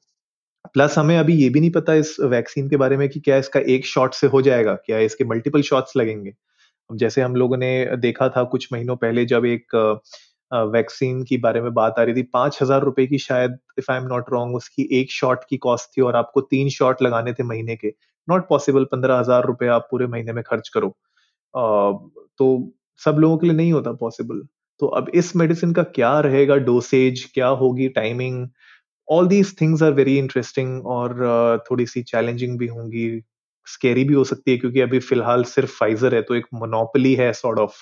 प्लस 0.64 0.99
हमें 0.99 1.17
अभी 1.19 1.35
ये 1.35 1.49
भी 1.50 1.61
नहीं 1.61 1.70
पता 1.70 1.94
इस 1.94 2.17
वैक्सीन 2.23 2.69
के 2.69 2.76
बारे 2.76 2.97
में 2.97 3.09
कि 3.09 3.20
क्या 3.20 3.37
इसका 3.37 3.61
एक 3.69 3.87
शॉट 3.87 4.14
से 4.14 4.26
हो 4.26 4.43
जाएगा, 4.43 4.75
क्या 4.76 4.99
इसके 5.00 5.25
मल्टीपल 5.25 5.62
शॉट्स 5.62 5.97
लगेंगे। 5.97 6.32
जैसे 6.91 7.23
हम 7.23 7.35
लोगों 7.37 7.56
ने 7.56 7.97
देखा 7.99 8.29
था 8.29 8.43
कुछ 8.47 8.69
महीनों 8.73 8.97
पहले 8.97 9.25
जब 9.26 9.44
एक 9.47 9.75
वैक्सीन 10.53 11.23
की 11.25 11.37
बारे 11.38 11.61
में 11.61 11.73
बात 11.75 11.99
आ 11.99 12.03
रही 12.03 12.14
थी, 12.14 12.23
पाँच 12.25 12.59
हज़ार 12.62 12.82
रुपए 12.82 13.06
की 13.06 13.19
शायद 13.19 13.59
if 13.79 13.91
I 13.93 13.99
am 13.99 14.06
not 14.06 14.31
wrong 14.31 14.56
उसकी 14.56 14.88
एक 14.93 15.11
शॉट 15.12 15.44
की 15.50 15.56
कॉस्ट 15.59 15.97
थी 15.97 16.03
और 16.03 16.17
आपको 16.17 16.41
तीन 16.43 16.69
शॉट 16.70 17.03
लगाने 17.03 17.32
थे 17.32 17.43
महीने 17.44 17.76
के। 17.76 17.93
नॉट 18.29 18.49
पॉसिबल 18.49 18.85
पंद्रह 18.85 19.19
हज़ार 19.19 19.47
रुपए 19.47 19.67
आप 19.69 19.88
पूरे 19.91 20.06
महीने 20.06 20.32
में 20.32 20.43
खर्च 20.44 20.69
करो। 20.69 20.88
तो 21.55 22.73
सब 23.00 23.17
लोगों 23.19 23.39
के 23.39 23.46
लिए 23.46 23.56
नहीं 23.56 23.72
होता 23.72 23.93
पॉसिबल 24.01 24.43
तो 24.81 24.86
अब 24.89 25.08
इस 25.15 25.34
मेडिसिन 25.36 25.72
का 25.72 25.82
क्या 25.96 26.19
रहेगा 26.20 26.56
डोसेज 26.58 27.25
क्या 27.34 27.46
होगी 27.58 27.89
timing 27.91 28.46
all 29.12 29.26
these 29.26 29.54
things 29.60 29.82
are 29.82 29.92
very 29.92 30.19
interesting 30.19 30.86
और 30.86 31.10
uh, 31.10 31.70
थोड़ी 31.70 31.86
सी 31.86 32.02
चैलेंजिंग 32.02 32.58
भी 32.58 32.66
होंगी 32.66 33.22
स्केरी 33.66 34.04
भी 34.04 34.14
हो 34.14 34.24
सकती 34.24 34.50
है 34.50 34.56
क्योंकि 34.58 34.81
अभी 34.81 34.98
फ़िलहाल 34.98 35.44
सिर्फ़ 35.44 35.70
फाइजर 35.70 36.14
है 36.14 36.22
तो 36.22 36.34
एक 36.34 36.46
मोनोपली 36.54 37.14
है 37.14 37.32
सॉर्ट 37.32 37.58
ऑफ़ 37.58 37.74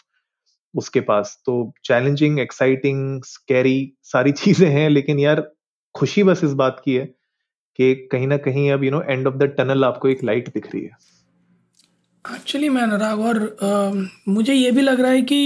उसके 0.75 1.01
पास। 1.01 1.43
तो 1.47 1.73
चैलेंजिंग 1.85 2.39
एक्साइटिंग 2.39 3.23
स्कैरी 3.25 3.93
सारी 4.03 4.33
चीज़ें 4.43 4.69
हैं 4.69 4.89
लेकिन 4.91 5.19
यार 5.19 5.51
खुशी 5.95 6.23
बस 6.23 6.45
इस 6.45 6.53
बात 6.53 6.83
की 6.85 6.95
है 6.95 7.07
कि 7.79 7.95
कहीं 8.13 8.27
ना 8.27 8.37
कहीं 8.37 8.71
अब 8.71 8.85
you 8.85 8.91
know 8.91 9.03
end 9.03 9.27
of 9.27 9.35
the 9.35 9.43
tunnel 9.43 9.85
आपको 9.85 10.09
एक 10.09 10.25
लाइट 10.25 10.49
दिख 10.49 10.67
रही 10.75 10.85
है। 10.85 10.91
एक्चुअली 12.25 12.69
मैं 12.69 12.83
अनुराग 12.83 13.21
और 13.21 13.57
आ, 13.63 13.93
मुझे 14.29 14.55
ये 14.55 14.71
भी 14.71 14.81
लग 14.81 15.01
रहा 15.01 15.11
है 15.11 15.23
कि 15.23 15.41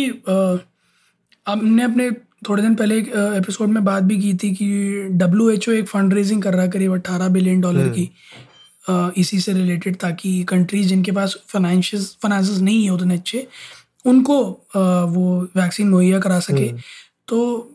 हमने 1.46 1.82
अपने 1.82 2.10
थोड़े 2.48 2.62
दिन 2.62 2.74
पहले 2.74 2.98
एक 2.98 3.08
एपिसोड 3.08 3.68
में 3.68 3.84
बात 3.84 4.02
भी 4.02 4.18
की 4.22 4.34
थी 4.34 4.50
कि 4.54 4.68
डब्ल्यू 5.10 5.50
एच 5.50 5.68
ओ 5.68 5.72
एक 5.72 5.88
फंड 5.88 6.14
रेजिंग 6.14 6.42
कर 6.42 6.52
रहा 6.52 6.62
है 6.62 6.70
करीब 6.70 6.92
अट्ठारह 6.92 7.28
बिलियन 7.28 7.60
डॉलर 7.60 7.88
की 7.88 8.10
इसी 9.20 9.40
से 9.40 9.52
रिलेटेड 9.52 9.96
ताकि 9.96 10.42
कंट्रीज़ 10.44 10.88
जिनके 10.88 11.12
पास 11.12 11.36
फाइनेंशियस 11.48 12.16
फाइनेंस 12.22 12.58
नहीं 12.58 12.84
है 12.84 12.90
उतने 12.90 13.14
अच्छे 13.14 13.46
उनको 14.06 14.40
वो 15.06 15.48
वैक्सीन 15.56 15.88
मुहैया 15.88 16.18
करा 16.18 16.40
सके। 16.40 16.66
हम्म। 16.68 16.80
तो 17.28 17.70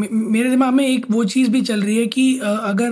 मेरे 0.00 0.50
दिमाग 0.50 0.74
में 0.74 0.86
एक 0.86 1.06
वो 1.10 1.24
चीज़ 1.24 1.50
भी 1.50 1.60
चल 1.62 1.82
रही 1.82 1.96
है 1.96 2.06
कि 2.06 2.38
अगर 2.38 2.90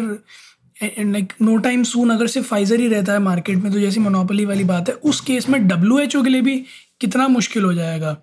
लाइक 0.82 1.32
नो 1.42 1.56
टाइम 1.56 1.82
सून 1.82 2.10
अगर 2.10 2.26
सिर्फ़ 2.26 2.48
फाइजर 2.48 2.80
ही 2.80 2.88
रहता 2.88 3.12
है 3.12 3.18
मार्केट 3.18 3.58
में 3.58 3.72
तो 3.72 3.80
जैसी 3.80 4.00
मोनोपली 4.00 4.44
वाली 4.44 4.64
बात 4.64 4.88
है 4.88 4.94
उस 4.94 5.20
केस 5.20 5.48
में 5.48 5.66
डब्ल्यू 5.68 5.98
एच 5.98 6.16
ओ 6.16 6.22
के 6.22 6.30
लिए 6.30 6.40
भी 6.40 6.56
कितना 7.00 7.28
मुश्किल 7.28 7.64
हो 7.64 7.72
जाएगा 7.74 8.16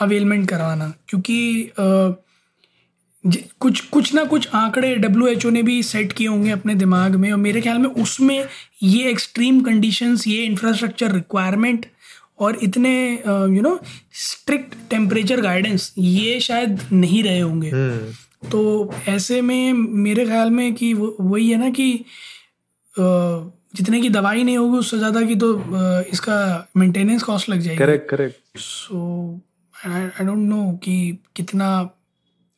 अवेलमेंट 0.00 0.48
करवाना 0.48 0.92
क्योंकि 1.08 1.70
कुछ 3.24 3.80
कुछ 3.88 4.12
ना 4.14 4.24
कुछ 4.24 4.48
आंकड़े 4.54 4.94
डब्ल्यू 4.96 5.26
एच 5.28 5.44
ओ 5.46 5.50
ने 5.50 5.62
भी 5.62 5.82
सेट 5.82 6.12
किए 6.12 6.26
होंगे 6.28 6.50
अपने 6.50 6.74
दिमाग 6.74 7.14
में 7.16 7.30
और 7.32 7.38
मेरे 7.38 7.60
ख्याल 7.60 7.78
में 7.78 7.88
उसमें 8.02 8.44
ये 8.82 9.10
एक्सट्रीम 9.10 9.60
कंडीशंस 9.60 10.26
ये 10.26 10.44
इंफ्रास्ट्रक्चर 10.44 11.12
रिक्वायरमेंट 11.12 11.86
और 12.38 12.58
इतने 12.62 12.94
you 13.54 13.62
know 13.62 13.78
strict 14.22 14.74
temperature 14.90 15.40
guidance 15.40 15.92
ये 15.98 16.38
शायद 16.40 16.80
नहीं 16.92 17.22
रहे 17.22 17.40
होंगे। 17.40 17.70
हम्म। 17.70 18.48
तो 18.50 18.92
ऐसे 19.08 19.40
में 19.42 19.72
मेरे 19.72 20.24
ख्याल 20.26 20.50
में 20.50 20.74
कि 20.74 20.92
वो 20.94 21.16
वही 21.20 21.50
है 21.50 21.58
ना 21.58 21.70
कि 21.70 22.04
जितने 22.90 24.00
की 24.00 24.08
दवाई 24.10 24.42
नहीं 24.44 24.56
होगी 24.58 24.78
उससे 24.78 24.98
ज़्यादा 24.98 25.22
की 25.22 25.34
तो 25.36 25.54
इसका 26.12 26.68
मेंटेनेंस 26.76 27.22
कॉस्ट 27.22 27.48
लग 27.50 27.60
जाएगी। 27.60 27.78
Correct 27.78 28.08
correct 28.10 28.58
so 28.58 29.40
I 29.74 30.24
don't 30.26 30.48
know 30.48 30.70
कि 30.84 31.18
कितना 31.36 31.68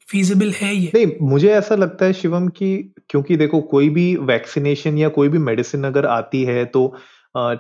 फीजिबल 0.08 0.50
है 0.52 0.74
ये? 0.74 0.90
नहीं, 0.94 1.06
मुझे 1.28 1.50
ऐसा 1.52 1.74
लगता 1.74 2.04
है 2.06 2.12
शिवम 2.12 2.48
कि 2.50 2.76
क्योंकि 3.10 3.36
देखो, 3.36 3.60
कोई 3.62 3.88
भी 3.90 4.14
वैक्सीनेशन 4.22 4.98
या 4.98 5.08
कोई 5.10 5.28
भी 5.28 5.38
मेडिसिन 5.40 5.84
अगर 5.84 6.06
आती 6.08 6.42
है 6.44 6.64
तो 6.66 6.86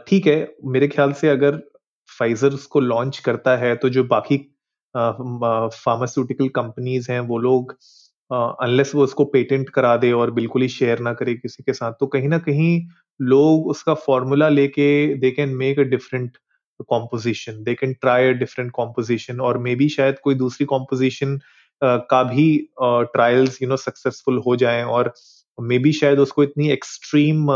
ठीक 0.08 0.26
है, 0.26 0.54
मेरे 0.66 0.88
ख्याल 0.88 1.12
से 1.12 1.28
अगर 1.28 1.60
फाइजर 2.10 2.52
उसको 2.54 2.80
लॉन्च 2.80 3.18
करता 3.20 3.56
है 3.56 3.74
तो 3.76 3.88
जो 3.88 4.04
बाकी 4.06 4.36
फार्मास्यूटिकल 4.94 6.48
कंपनीज़ 6.56 7.10
हैं, 7.12 7.20
वो 7.20 7.38
लोग 7.38 7.72
अनलेस 8.30 8.94
वो 8.94 9.02
उसको 9.04 9.24
पेटेंट 9.32 9.68
करा 9.70 9.96
दे 9.96 10.12
और 10.12 10.30
बिल्कुल 10.32 10.62
ही 10.62 10.68
शेयर 10.68 10.98
ना 11.00 11.12
करे 11.12 11.34
किसी 11.34 11.62
के 11.62 11.72
साथ 11.72 11.92
तो 12.00 12.06
कहीं 12.06 12.28
ना 12.28 12.38
कहीं 12.38 12.70
लोग 13.20 13.66
उसका 13.70 13.94
फॉर्मूला 14.06 14.48
लेके 14.48 14.86
they 15.18 15.30
can 15.30 15.48
make 15.56 15.78
a 15.78 15.82
different 15.90 16.36
composition 16.88 17.62
they 17.64 17.74
can 17.74 17.92
try 18.00 18.28
a 18.28 18.32
different 18.38 18.70
composition 18.72 19.40
और 19.40 19.58
मे 19.58 19.74
बी 19.76 19.88
शायद 19.88 20.18
कोई 20.24 20.34
दूसरी 20.34 20.66
कॉम्पोजिशन 20.66 21.38
का 21.84 22.22
भी 22.24 22.46
ट्रायल्स 22.80 23.62
यू 23.62 23.68
नो 23.68 23.76
सक्सेसफुल 23.76 24.38
हो 24.46 24.56
जाए 24.56 24.82
और 24.84 25.12
मे 25.58 25.78
बी 25.78 25.92
शायद 25.92 26.18
उसको 26.18 26.42
इतनी 26.42 26.70
एक्सट्रीम 26.70 27.46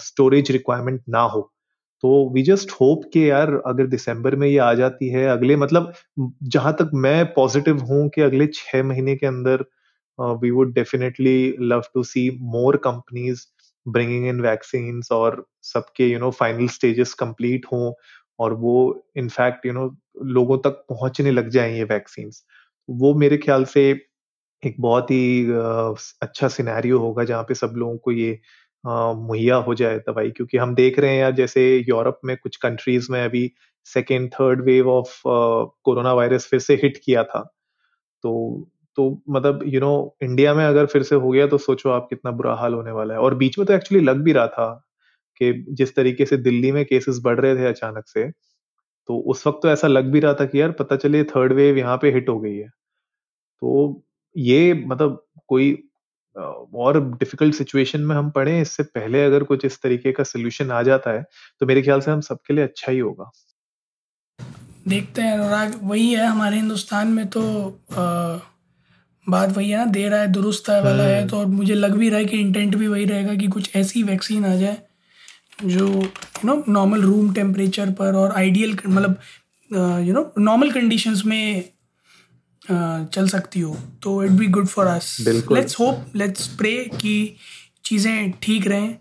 स्टोरेज 0.00 0.50
रिक्वायरमेंट 0.50 1.02
ना 1.08 1.20
हो। 1.20 1.40
तो 2.02 2.30
वी 2.34 2.42
जस्ट 2.42 2.70
होप 2.72 3.02
कि 3.12 3.28
यार 3.30 3.50
अगर 3.66 3.86
दिसंबर 3.86 4.36
में 4.36 4.46
ये 4.48 4.58
आ 4.58 4.72
जाती 4.74 5.08
है, 5.08 5.26
अगले 5.26 5.56
मतलब 5.56 5.92
जहाँ 6.42 6.72
तक 6.78 6.90
मैं 6.94 7.24
पॉजिटिव 7.34 7.82
हूँ 7.84 8.08
कि 8.08 8.20
अगले 8.20 8.46
छह 8.54 8.82
महीने 8.82 9.16
के 9.16 9.26
अंदर 9.26 9.64
we 10.42 10.50
would 10.50 10.72
definitely 10.74 11.54
love 11.60 11.82
to 11.94 12.02
see 12.02 12.28
more 12.54 12.76
companies 12.76 13.44
bringing 13.86 14.26
in 14.26 14.40
vaccine 14.40 15.00
और 15.12 15.44
सबके 15.62 16.08
you 16.08 16.18
know 16.18 16.30
final 16.30 16.68
stages 16.68 17.14
complete 17.14 17.66
हों 17.72 17.92
और 18.38 18.54
वो 18.54 18.74
इनफैक्ट 19.16 19.66
यू 19.66 19.72
नो 19.72 19.86
लोगों 20.38 20.58
तक 20.58 20.84
पहुँचने 20.88 21.30
लग 21.30 21.48
जाए 21.48 21.76
ये 21.76 21.84
वैक्सीन 21.84 22.30
वो 22.94 23.14
मेरे 23.16 23.36
ख्याल 23.38 23.64
से 23.66 23.88
एक 24.62 24.76
बहुत 24.80 25.10
ही 25.10 25.20
अच्छा 26.22 26.48
सिनेरियो 26.50 26.98
होगा 26.98 27.24
जहाँ 27.24 27.42
पे 27.44 27.54
सब 27.56 27.74
लोगों 27.76 27.96
को 28.00 28.12
ये 28.12 28.38
मुहैया 28.84 29.56
हो 29.62 29.74
जाए 29.76 29.98
दवाई 30.00 30.30
क्योंकि 30.32 30.58
हम 30.58 30.74
देख 30.76 30.98
रहे 30.98 31.10
हैं 31.12 31.20
यार, 31.20 31.32
जैसे 31.34 31.62
यूरोप 31.80 32.20
में 32.26 32.36
कुछ 32.38 32.56
कंट्रीज़ 32.58 33.08
में 33.12 33.24
अभी 33.24 33.50
second 33.86 34.30
third 34.34 34.64
wave 34.66 34.90
of 34.90 35.20
corona 35.84 36.12
virus 36.14 36.46
फिर 36.50 36.60
से 36.60 36.74
हिट 36.82 36.98
किया 37.04 37.24
था। 37.24 37.40
तो 38.24 38.68
तो 38.98 39.10
मतलब 39.30 39.62
यू 39.66 39.80
नो 39.80 39.92
इंडिया 40.24 40.54
में 40.54 40.64
अगर 40.66 40.86
फिर 40.88 41.02
से 41.04 41.16
हो 41.16 41.30
गया 41.30 41.46
तो 41.48 41.58
सोचो 41.60 41.90
आप 41.90 42.06
कितना 42.10 42.30
बुरा 42.32 42.54
हाल 42.56 42.74
होने 42.74 42.92
वाला 42.92 43.14
है। 43.14 43.20
और 43.20 43.34
बीच 43.36 43.58
में 43.58 43.66
तो 43.66 43.74
एक्चुअली 43.74 44.04
लग 44.04 44.22
भी 44.24 44.32
रहा 44.32 44.46
था 44.48 44.68
कि 45.40 45.52
जिस 45.72 45.94
तरीके 45.96 46.26
से 46.26 46.36
दिल्ली 46.40 46.72
में 46.72 46.84
केसेस 46.86 47.20
बढ़ 47.24 47.40
रहे 47.40 47.56
थे 47.56 47.66
अचानक 47.68 48.08
से 48.08 48.30
तो 49.08 49.18
उस 49.30 49.46
वक्त 49.46 49.60
तो 49.62 49.70
ऐसा 49.70 49.88
लग 49.88 50.12
भी 50.12 50.20
रहा 50.20 50.34
था 50.36 50.46
कि 50.46 50.60
यार, 50.60 50.72
पता 50.72 50.96
चले 50.98 51.24
थर्ड 51.26 51.52
वेव 51.54 51.78
यहाँ 51.78 51.98
पे 52.02 52.12
हिट 52.12 52.28
हो 52.28 52.40
गई 52.40 52.56
है। 52.56 52.70
तो 53.62 54.02
ये 54.36 54.74
मतलब 54.74 55.26
कोई 55.48 55.88
और 56.36 57.00
डिफ़िकल्ट 57.10 57.54
सिचुएशन 57.54 58.00
में 58.00 58.16
हम 58.16 58.30
पड़े 58.30 58.60
इससे 58.60 58.82
पहले 58.82 59.24
अगर 59.24 59.42
कुछ 59.42 59.64
इस 59.64 59.82
तरीके 59.82 60.12
का 60.12 60.22
सोल्यूशन 60.22 60.70
आ 60.70 60.82
जाता 60.82 61.10
है 61.10 61.24
तो 61.60 61.66
मेरे 61.66 61.82
ख्याल 61.82 62.00
से 62.00 62.10
हम 62.10 62.20
सबके 62.20 62.54
लिए 62.54 62.64
अच्छा 62.64 62.92
ही 62.92 62.98
होगा 62.98 63.30
देखते 64.88 65.22
हैं 65.22 65.32
अनुराग 65.32 65.78
वही 65.82 66.12
है 66.14 66.26
हमारे 66.26 66.56
हिंदुस्तान 66.56 67.08
में 67.08 67.26
तो 67.28 67.42
आ, 67.92 68.38
बात 69.28 69.56
वही 69.56 69.70
है 69.70 69.76
ना 69.76 69.84
दे 69.84 70.08
रहा 70.08 70.20
है 70.20 70.28
दुरुस्त 70.32 70.68
है 70.70 70.82
वाला 70.84 71.02
है। 71.02 71.28
तो 71.28 71.46
मुझे 71.46 71.74
लग 71.74 71.94
भी 71.94 72.08
रहा 72.08 72.18
है 72.18 72.24
कि 72.24 72.38
इंटेंट 72.38 72.76
भी 72.76 72.86
वही 72.86 73.04
रहेगा 73.04 73.34
कि 73.34 73.48
कुछ 73.48 73.76
ऐसी 73.76 74.02
वैक्सीन 74.02 74.44
आ 74.44 74.54
जाए 74.54 74.78
जो 75.64 75.88
you 75.88 76.08
know 76.44 76.64
normal 76.68 77.02
room 77.02 77.32
temperature 77.34 77.90
पर 77.90 78.14
और 78.14 78.32
आइडियल 78.32 78.78
मतलब 78.86 79.16
यू 80.06 80.14
नो 80.14 80.32
नॉर्मल 80.38 80.70
कंडीशंस 80.70 81.22
में 81.26 81.64
चल 82.64 83.28
सकती 83.28 83.60
हो। 83.60 83.76
तो 84.02 84.22
it 84.24 84.30
be 84.30 84.46
good 84.48 84.66
for 84.66 84.86
us 84.86 85.16
let's 85.20 85.78
hope 85.80 86.12
let's 86.16 86.46
pray 86.56 86.76
कि 87.00 87.14
चीज़ें 87.84 88.32
ठीक 88.42 88.66
रहें। 88.66 88.96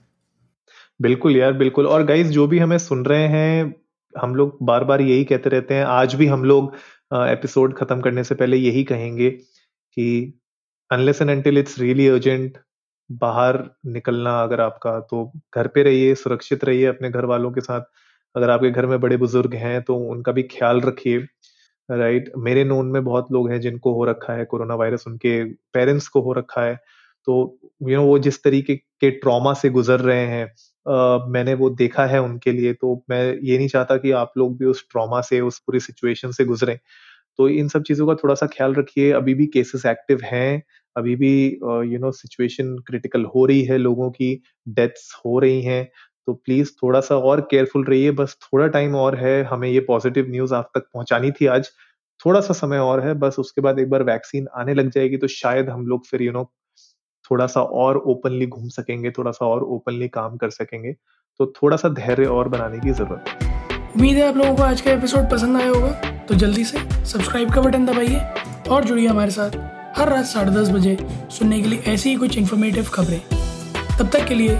बिल्कुल 0.99 1.35
यार 1.37 1.53
बिल्कुल। 1.53 1.87
और 1.87 2.03
गाइस 2.05 2.27
जो 2.29 2.47
भी 2.47 2.59
हमें 2.59 2.77
सुन 2.79 3.05
रहे 3.05 3.27
हैं 3.27 3.73
हम 4.15 4.35
लोग 4.35 4.57
बार 4.63 4.83
बार 4.83 5.01
यही 5.01 5.23
कहते 5.23 5.49
रहते 5.49 5.73
हैं। 5.73 5.83
आज 5.85 6.15
भी 6.15 6.27
हम 6.27 6.43
लोग 6.45 6.73
एपिसोड 7.13 7.77
खत्म 7.77 8.01
करने 8.01 8.23
से 8.23 8.35
पहले 8.35 8.57
यही 8.57 8.83
कहेंगे 8.83 9.29
कि 9.29 10.33
unless 10.91 11.21
and 11.21 11.31
until 11.31 11.57
it's 11.57 11.79
really 11.79 12.07
urgent 12.07 12.57
बाहर 13.09 13.63
निकलना 13.87 14.41
अगर 14.43 14.61
आपका 14.61 14.99
तो 15.01 15.31
घर 15.55 15.67
पे 15.67 15.83
रहिए 15.83 16.13
सुरक्षित 16.15 16.63
रहिए 16.65 16.85
अपने 16.85 17.09
घर 17.09 17.25
वालों 17.25 17.51
के 17.51 17.61
साथ। 17.61 17.81
अगर 18.35 18.49
आपके 18.49 18.69
घर 18.71 18.85
में 18.85 18.99
बड़े 19.01 19.17
बुज़ुर्ग 19.17 19.55
हैं 19.55 19.81
तो 19.83 19.95
उनका 20.11 20.31
भी 20.31 20.43
ख्याल 20.51 20.81
रखिए। 20.81 21.25
Right 21.91 22.23
right? 22.23 22.43
मेरे 22.43 22.63
नोन 22.63 22.87
में 22.87 23.03
बहुत 23.03 23.31
लोग 23.31 23.49
हैं 23.51 23.59
जिनको 23.61 23.93
हो 23.93 24.05
रखा 24.05 24.33
है 24.33 24.45
कोरोना 24.45 24.75
वायरस 24.75 25.03
उनके 25.07 25.43
पेरेंट्स 25.73 26.07
को 26.07 26.21
हो 26.21 26.33
रखा 26.33 26.61
है 26.61 26.75
तो 27.27 27.59
यू 27.83 27.97
नो 27.97 28.03
वो 28.03 28.17
जिस 28.19 28.43
तरीके 28.43 28.75
के 28.75 29.11
ट्रॉमा 29.11 29.53
से 29.53 29.69
गुजर 29.69 29.99
रहे 29.99 30.25
हैं 30.27 30.45
uh, 30.45 31.27
मैंने 31.27 31.53
वो 31.53 31.69
देखा 31.69 32.05
है 32.05 32.21
उनके 32.21 32.51
लिए 32.51 32.73
तो 32.73 33.03
मैं 33.09 33.23
ये 33.43 33.57
नहीं 33.57 33.67
चाहता 33.67 33.97
कि 33.97 34.11
आप 34.11 34.33
लोग 34.37 34.57
भी 34.57 34.65
उस 34.65 34.85
ट्रॉमा 34.91 35.21
से 35.21 35.41
उस 35.41 35.59
पूरी 35.59 35.79
सिचुएशन 35.79 36.31
से 36.31 36.45
गुजरें 36.45 36.77
तो 37.39 37.49
इन 37.49 37.67
सब 37.67 37.83
चीज़ों 37.83 38.07
का 38.07 38.15
थोड़ा 38.15 38.35
सा 38.35 38.47
ख्याल 38.47 38.73
रखिए 38.73 39.11
अभी 39.11 39.33
भी 39.33 39.45
केसेस 39.47 39.85
एक्टिव 39.85 40.19
हैं 40.23 40.63
अभी 40.95 41.15
भी 41.15 41.33
यू 41.93 41.99
नो 41.99 42.11
सिचुएशन 42.11 42.77
क्रिटिकल 42.77 43.25
हो 43.25 43.45
रही 43.45 43.63
है 43.63 43.77
लोगों 43.77 44.09
की 44.11 44.41
डेथ्स 44.69 45.11
हो 45.25 45.39
रही 45.39 45.61
हैं 45.61 45.87
तो 46.27 46.33
प्लीज़ 46.35 46.71
थोड़ा 46.83 46.99
सा 46.99 47.15
और 47.15 47.41
केयरफुल 47.41 47.85
रहिए, 47.85 48.11
बस 48.11 48.37
थोड़ा 48.43 48.67
टाइम 48.67 48.95
और 48.95 49.15
है, 49.15 49.43
हमें 49.43 49.67
ये 49.69 49.79
पॉजिटिव 49.79 50.25
न्यूज़ 50.29 50.53
आप 50.53 50.69
तक 50.75 50.81
पहुंचानी 50.93 51.31
थी 51.31 51.45
आज। 51.45 51.69
थोड़ा 52.25 52.39
सा 52.41 52.53
समय 52.53 52.77
और 52.77 52.99
है, 52.99 53.13
बस 53.13 53.35
उसके 53.39 53.61
बाद 53.61 53.79
एक 53.79 53.89
बार 53.89 54.03
वैक्सीन 54.03 54.47
आने 54.55 54.73
लग 54.73 54.89
जाएगी 54.89 55.17
तो 55.17 55.27
शायद 55.27 55.69
हम 55.69 55.85
लोग 55.87 56.05
फिर 56.05 56.21
यू 56.21 56.31
नो 56.31 56.43
थोड़ा 57.31 57.45
सा 57.47 57.61
और 57.61 57.97
ओपनली 57.97 58.47
घूम 58.47 58.67
सकेंगे 58.67 59.11
थोड़ा 59.11 59.31
सा 59.31 59.45
और 59.45 59.63
ओपनली 59.65 60.07
काम 60.07 60.37
कर 60.37 60.49
सकेंगे। 60.49 60.91
तो 61.39 61.45
थोड़ा 61.55 61.77
सा 61.77 61.89
धैर्य 61.89 62.25
और 62.25 62.49
बनाने 62.49 62.79
की 62.79 62.91
ज़रूरत 62.91 63.25
है। 63.27 63.49
उम्मीद 63.95 64.17
है 64.17 64.27
आप 64.27 64.37
लोगों 64.37 64.55
को 64.55 64.63
आज 64.63 64.81
का 64.81 64.91
एपिसोड 64.91 65.29
पसंद 65.31 65.57
आया 65.57 65.69
होगा। 65.69 65.91
तो 66.25 66.35
जल्दी 66.35 66.63
से 66.65 66.79
सब्सक्राइब 67.05 67.53
का 67.53 67.61
बटन 67.61 67.85
दबाइए 67.85 68.19
और 68.69 68.83
जुड़िए 68.83 69.07
हमारे 69.07 69.31
साथ 69.31 69.57
हर 69.97 70.09
रात 70.09 70.25
साढ़े 70.25 70.51
दस 70.51 70.69
बजे 70.69 70.97
सुनने 71.31 71.61
के 71.61 71.69
लिए 71.69 71.79
ऐसी 71.87 72.09
ही 72.09 72.15
कुछ 72.15 72.37
इन्फॉर्मेटिव 72.37 72.89
खबरें। 72.93 73.19
तब 73.99 74.09
तक 74.09 74.27
के 74.27 74.35
लिए 74.35 74.59